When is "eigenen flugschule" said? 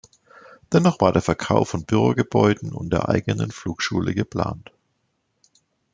3.07-4.15